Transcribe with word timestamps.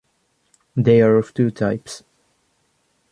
They 0.75 1.03
are 1.03 1.15
of 1.15 1.31
two 1.31 1.51
types. 1.51 2.01